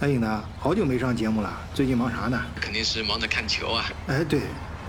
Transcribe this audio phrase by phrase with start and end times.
[0.00, 2.38] 哎，颖达，好久没上节目了，最近忙啥呢？
[2.60, 3.86] 肯定是忙着看球啊。
[4.08, 4.40] 哎，对，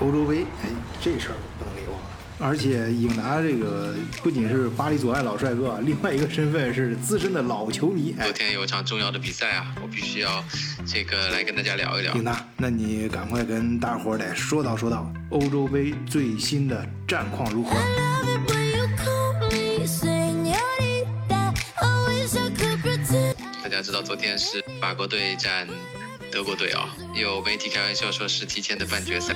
[0.00, 0.68] 欧洲杯，哎，
[1.00, 2.06] 这事儿不能给忘了。
[2.40, 8.16] 而且颖达这个不仅是巴黎左岸老帅哥， 另外一个身份是资深的老球迷。
[8.20, 10.42] 昨天有一场重要的比赛啊，我必须要
[10.84, 12.12] 这个来跟大家聊一聊。
[12.16, 17.76] 颖达，那你赶快跟大伙儿得说道说道，欧洲杯最新的战况如何？
[23.76, 25.68] 大家知道昨天是法国队战
[26.32, 29.34] 德国队啊，有媒体开玩笑说是提前的半决赛。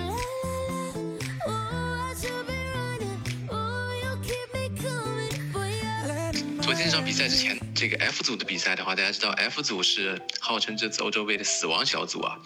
[6.63, 12.39] 昨天这场比赛之前，这个 F 组的比赛的话，大家知道 F 组是号称这次欧洲杯的死亡小组啊，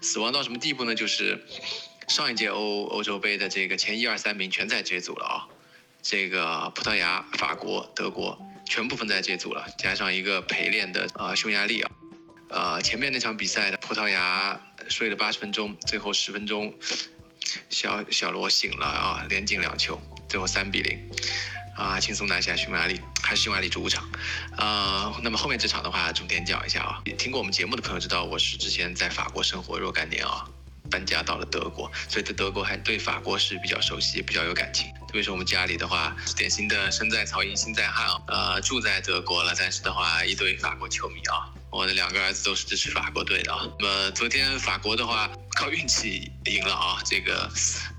[0.00, 0.94] 死亡到什么地步呢？
[0.94, 1.44] 就是
[2.06, 5.48] 上一届欧欧洲杯的这个前一二三名全在这一组了啊，
[6.00, 8.40] 这个葡萄牙、法国、德国。
[8.70, 11.90] 全部分在这组了，加上一个陪练的呃匈牙利啊，
[12.50, 16.72] 呃前面那场比赛的葡萄牙睡了八十分钟，最后十分钟
[17.68, 21.10] 小小罗醒了啊，连进两球，最后三比零
[21.76, 24.08] 啊轻松拿下匈牙利，还是匈牙利主场
[24.56, 25.18] 啊。
[25.20, 30.48] 那么后面这场的话，重点讲一下啊，听过我们节目的朋友知道，我是之前在法国生活若干年啊。
[30.90, 34.88] 搬家到了德国，所以在德国还对法国是比较熟悉，比较有感情。
[35.10, 38.22] 特别是我们家里的话，典型的身在曹营心在汉啊。
[38.28, 41.50] 呃，住在德国了，但是的话，一堆法国球迷啊。
[41.72, 43.68] 我的两个儿子都是支持法国队的啊。
[43.80, 47.02] 那么昨天法国的话，靠运气赢了啊。
[47.04, 47.50] 这个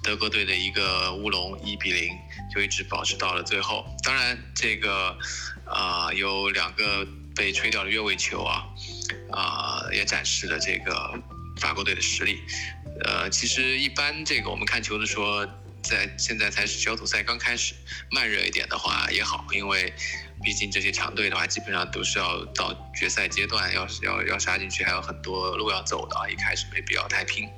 [0.02, 2.18] 德国队的一个乌龙，一比零
[2.56, 3.86] 就一直保持到了最后。
[4.06, 5.18] 当然，这个
[5.66, 8.64] 啊有两个被吹掉的越位球啊，
[9.34, 11.14] 啊也展示了这个
[11.60, 12.40] 法国队的实力。
[13.04, 15.46] 呃，其实一般这个我们看球的说，
[15.84, 17.74] 在现在才是小组赛刚开始，
[18.12, 19.94] 慢热一点的话也好，因为
[20.44, 27.50] 毕竟这些强队的话，基本上都是要到决赛阶段，要是要要杀进去，还有很多路要走的啊，一开始没必要太拼。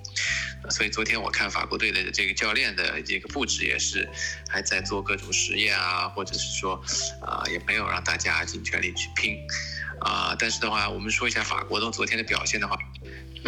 [0.70, 4.10] 所以昨天我看法国队的这个教练的这个布置也是
[4.48, 6.82] 还在做各种实验啊，或者是说
[7.22, 9.38] 啊，也没有让大家尽全力去拼
[10.00, 10.36] 啊。
[10.40, 12.78] 但是的话，我们说一下法国的昨天的表现的话。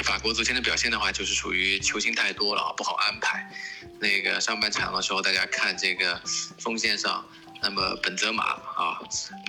[0.06, 3.50] 法国昨天的表现的话，就是属于球星太多了啊，不好安排。
[4.00, 6.22] 那个上半场的时候，大家看这个
[6.60, 7.28] 锋线上，
[7.62, 9.00] 那么本泽马啊，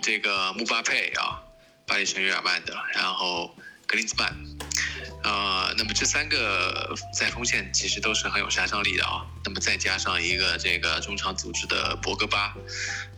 [0.03, 1.43] 这个姆巴佩啊，
[1.87, 3.55] 巴黎圣日耳曼的，然后
[3.87, 4.34] 格林斯曼。
[5.26, 9.26] 呃，那么这三个在锋线其实都是很有杀伤力的啊。
[9.44, 12.54] 那么再加上一个这个中场组织的博格巴，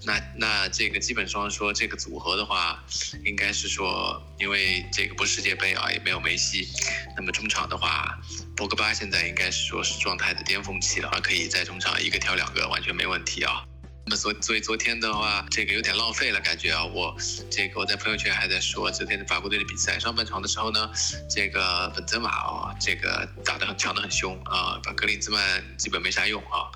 [0.05, 2.83] 那那这个基本上说这个组合的话，
[3.27, 6.67] 应该是说，因为这个不是世界杯啊，也没有梅西，
[7.15, 8.19] 那么中场的话，
[8.57, 13.63] 博格巴现在应该是说是状态的巅峰期了，可以在中场一个挑两个，完全没问题啊。
[14.09, 17.15] 那么昨所以昨天的话，这个有点浪费了，感觉啊，我
[17.51, 20.91] 这个我在朋友圈还在说昨天的法国队的比赛，上半场的时候呢，
[21.29, 26.73] 这个本泽马啊，这个打得很抢得很凶啊，把格林兹曼基本没啥用啊，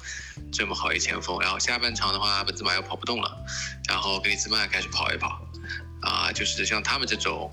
[0.52, 3.34] 这么好一前锋，然后下半场的话，本泽马又跑不动了，
[3.88, 5.40] 然后格林兹曼开始跑一跑，
[6.02, 7.50] 啊，就是像他们这种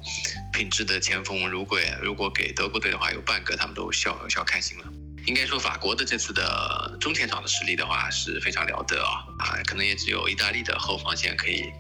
[0.52, 4.84] 品质的前锋，如果如果给德国队的话有半个，他们都笑笑开心了。
[5.30, 11.72] 应该说，法国的这次的中前场的实力的话是非常了得啊啊，可能也只有意大利的后防线可以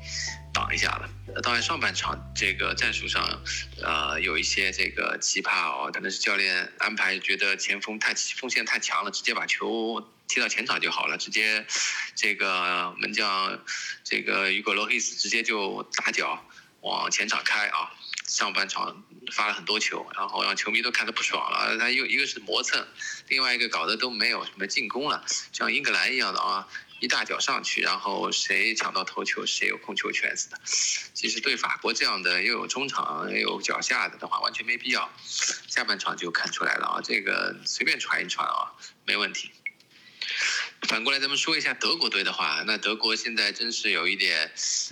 [0.53, 1.09] 挡一下了。
[1.41, 3.41] 当然，上半场这个战术上，
[3.81, 11.65] 呃，有一些这个奇葩哦，可能是教练安排觉得前锋太锋线太强了，直接把球踢到前场就好了，直接
[12.13, 13.59] 这个门将
[14.03, 16.45] 这个雨果罗伊斯直接就打脚
[16.81, 17.91] 往前场开啊。
[18.27, 21.75] 上半场发了很多球，然后让球迷都看得不爽了。
[21.79, 22.85] 他又一个是磨蹭，
[23.27, 26.67] 另外一个搞得都没有什么进攻了，像英格兰一样的啊，
[26.99, 30.61] 一大脚上去，然后谁抢到头球谁有控球权似的。
[31.15, 35.11] 其实对法国这样的又有中场又有脚下的的话，完全没必要。
[35.67, 38.69] 下半场就看出来了啊，这个随便传一传啊，
[39.05, 39.49] 没问题。
[40.87, 44.49] 反过来，咱们说一下德国队的话，那德国现在真是有一点，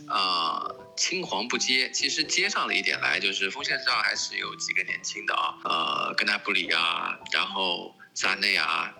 [0.07, 1.89] 啊，青黄不接。
[1.91, 8.93] 其实接上了一点来，就是锋线上还是有几个年轻的啊，呃，格纳布里啊，然后扎内啊，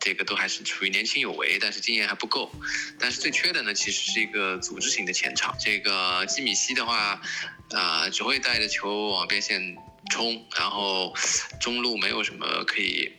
[0.00, 2.50] 这个都还是处于年轻有为，但是经验还不够。
[2.98, 5.56] 但是最缺的呢，其实是一个组织型的前场。
[5.60, 7.20] 这个基米希的话，
[7.70, 9.76] 啊，只会带着球往边线
[10.10, 11.14] 冲，然后
[11.60, 13.12] 中路没有什么可以。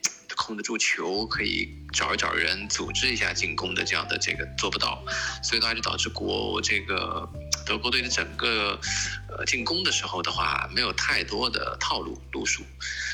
[0.46, 5.04] 控得住球，可以找一找人组织一下进攻的，这样的这个做不到，
[5.42, 7.28] 所以的话就导致国这个
[7.66, 8.80] 德国队的整个
[9.30, 12.64] 呃进攻的时候的话，没有太多的套路路数，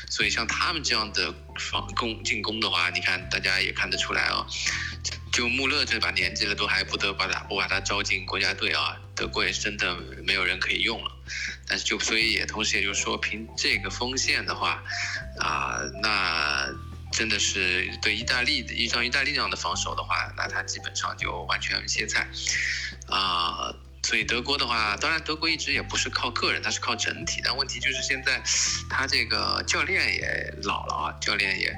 [0.08, 4.44] 所以像他们这样的防攻进攻的话，你看大家也看得出来啊，
[5.32, 8.96] 就穆勒这把年纪了，都还不得把他不把他招进国家队啊？
[9.14, 9.94] 德国也真的
[10.24, 11.10] 没有人可以用了。
[11.68, 14.82] 但是就所以也同时也就是说，凭这个锋线的话，
[15.38, 16.66] 啊，那
[17.10, 22.28] 真的是对意大利的依照意大利这样的防守的话，那他基本上就完全歇菜
[23.08, 23.74] 啊。
[24.02, 27.42] 所以德国的话，当然德国一直也不是靠个人，他是靠整体。
[27.44, 28.42] 但问题就是现在
[28.88, 31.74] 他这个教练也老了啊，教练也。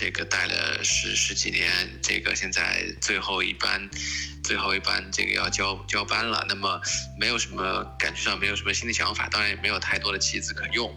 [0.00, 1.70] 这个带了十十几年，
[2.00, 3.86] 这个现在最后一班，
[4.42, 6.42] 最后一班这个要交交班了。
[6.48, 6.80] 那么
[7.18, 10.90] 没有什么感觉上没有什么新的想法，当然也没有太多的棋子可用。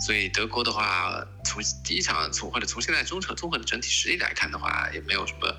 [0.00, 5.56] 所以德国的话，从第一场从或者从现在综合综合的整体实力来看的话，也没有什么，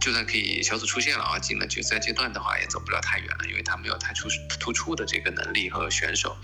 [0.00, 6.34] 就算可以小组出线了啊，进了决赛阶段的话，也走不了太远了，因为他没有太出突出的这个能力和选手，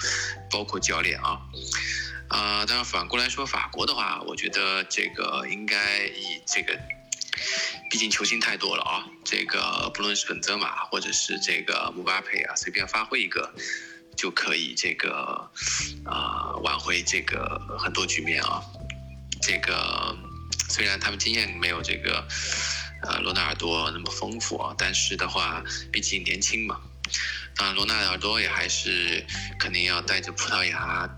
[0.51, 1.41] 包括教练啊。
[2.29, 6.79] 啊，当然反过来说，法国的话，我觉得这个应该以这个，
[7.91, 9.07] 毕竟球星太多了啊。
[9.25, 13.51] 这个不论是本泽马或者是这个姆巴佩啊，随便发挥一个
[14.15, 15.51] 就可以这个
[16.05, 18.63] 啊挽回这个很多局面啊。
[19.41, 20.15] 这个
[20.69, 22.27] 虽然他们经验没有这个
[23.05, 26.79] 呃罗纳尔多那么丰富啊，但是的话，毕竟年轻嘛。
[27.57, 29.25] 当然，罗纳尔多也还是
[29.59, 31.09] 肯定要带着葡萄牙。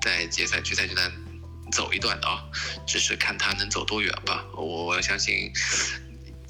[0.00, 1.12] 在决赛决赛阶段
[1.72, 2.44] 走一段的啊，
[2.86, 4.44] 只是看他能走多远吧。
[4.54, 5.52] 我我相信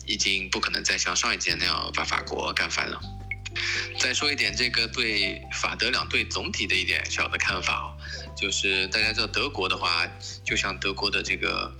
[0.06, 3.00] 已经不可能再像上一届那样把法国干翻了。
[3.98, 7.88] 再说一点，这个对法德两队总体的一点小的看法啊，
[8.36, 10.06] 就是大家知道德国的话，
[10.44, 11.76] 就像德国的这个。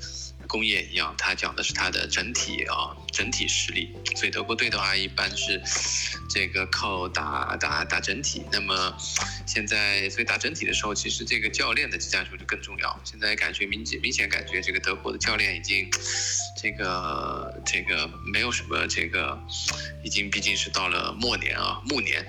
[0.49, 3.95] 工业一样，它讲的是它的整体啊，整体实力。
[4.17, 5.63] 所以德国队的话，一般是
[6.29, 8.43] 这个靠打打打整体。
[8.51, 8.97] 那么
[9.47, 12.99] 现在，所以打整体的时候，其实这个教练的战术就更重要。
[13.05, 15.89] 现在感觉明显明显感觉这个德国的教练已经
[16.61, 19.39] 这个这个没有什么这个，
[20.03, 22.25] 已经毕竟是到了末年啊，暮年，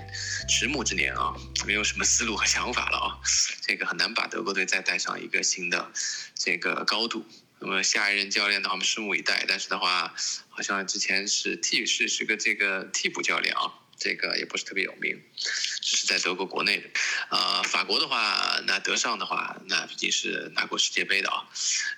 [0.46, 1.34] 迟暮之年啊，
[1.66, 3.18] 没有什么思路和想法了啊，
[3.62, 5.90] 这个很难把德国队再带上一个新的
[6.34, 7.24] 这个高度。
[7.62, 9.44] 那么下一任教练的话，我们拭目以待。
[9.46, 10.14] 但是的话，
[10.48, 15.22] 好像之前是替是是个这个替补教练啊，这个也不是特别有名，
[15.82, 16.88] 只是在德国国内的。
[17.28, 21.44] 呃，法国的话，那德尚的话，那毕竟是拿过世界杯的啊。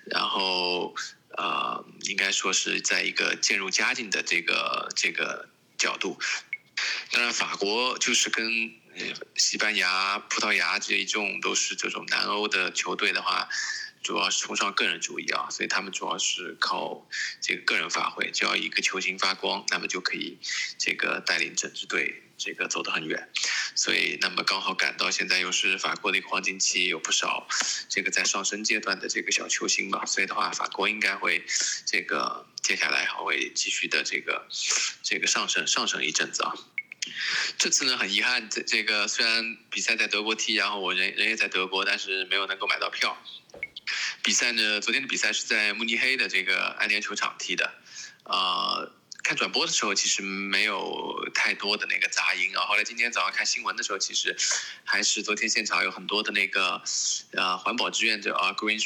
[0.06, 0.96] 然后
[1.38, 5.48] 呃，应该说是在一个渐入佳境的这个这个
[5.78, 6.18] 角度。
[7.12, 8.74] 当然，法国就是跟
[9.36, 13.48] 西班牙、葡萄牙这一众都是这种南欧的球队的话。
[14.02, 17.06] 主要是崇尚个人主义啊，所以他们主要是靠
[17.40, 20.38] 这个个人发挥，只要一个球星发光，那么就可以
[20.78, 23.28] 这个带领整支队这个走得很远。
[23.74, 27.46] 所以，那么刚好赶到现在又是法国的一个黄金期，有不少
[27.88, 31.44] 这个在上升阶段的这个小球星嘛，所以的话，法国应该会
[31.86, 34.46] 这个接下来还会继续的这个
[35.02, 36.52] 这个上升上升一阵子啊。
[37.58, 43.16] 这次呢，很遗憾，这这个虽然比赛在德国踢，然后我人人也在德国，但是没有能够买到票。
[44.22, 44.80] 比赛呢？
[44.80, 47.74] 昨天的比赛是在慕尼黑的这个安联球场踢的，
[48.22, 48.86] 啊，
[49.24, 52.64] 看转播的时候其实没有太多的那个杂音啊。
[52.66, 54.36] 后来今天早上看新闻的时候，其实
[54.84, 56.80] 还是昨天现场有很多的那个
[57.32, 58.80] 呃环保志愿者啊，Green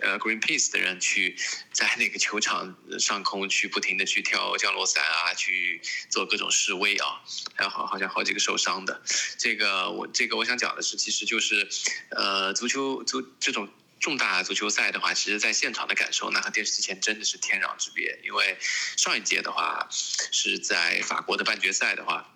[0.00, 1.36] 呃 Greenpeace 的人去
[1.70, 7.20] 在那个球场上空去不停的去跳降落伞啊，去做各种示威啊，
[7.54, 9.02] 还有好好像好几个受伤的。
[9.36, 11.68] 这个我这个我想讲的是，其实就是
[12.10, 13.68] 呃足球足这种。
[14.00, 18.18] 重大足球赛的话，其实在现场的感受，那和电视机前真的是天壤之别。
[18.22, 18.56] 因为
[18.96, 22.32] 上一届的话是在法国的半决赛的话，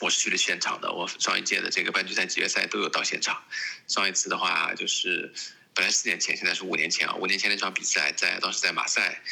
[0.00, 0.92] 我是去了现场的。
[0.92, 3.42] 我上一届的这个半决赛、决赛都有到现场。
[3.86, 5.32] 上一次的话就是
[5.74, 7.14] 本来四年前，现在是五年前啊。
[7.14, 9.22] 五年前那场比赛在当时在马赛，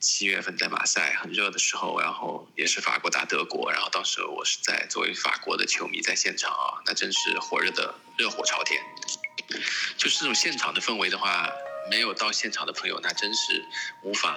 [0.00, 8.82] 七月份在马赛很热的时候，然后也是法国打德国，然后当时我是在作为法国的球迷在现场啊，那真是火热的热火朝天。
[9.96, 11.50] 就是这种现场的氛围的话，
[11.90, 13.64] 没有到现场的朋友，那真是
[14.02, 14.36] 无法，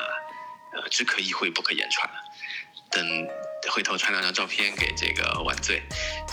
[0.74, 2.16] 呃，只可意会不可言传了。
[2.90, 3.28] 等
[3.70, 5.84] 回头传两张照片给这个晚醉，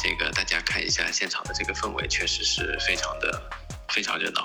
[0.01, 3.51] 这个大家看一下现场的这个氛围，确实是非常的
[3.95, 4.45] 非常热闹。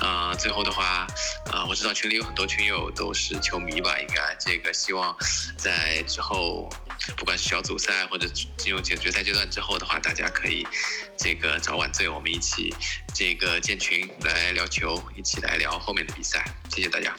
[0.00, 1.06] 呃，最后的话，
[1.52, 5.16] 呃，我知道群里有很多群友都是球迷吧，应该这个希望
[5.56, 6.70] 在之后。
[7.16, 10.66] 不管是小组赛或者进入决决赛阶段之后的话，大家可以
[11.16, 12.74] 这个早晚醉，我们一起
[13.14, 16.44] 这个建群来聊球，一起来聊后面的比赛。
[16.68, 17.16] 谢谢大家。